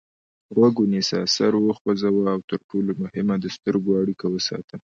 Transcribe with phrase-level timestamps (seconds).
[0.55, 4.75] غوږ ونیسه سر وخوځوه او تر ټولو مهمه د سترګو اړیکه وساته.